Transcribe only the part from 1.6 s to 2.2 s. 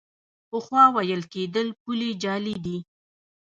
پولې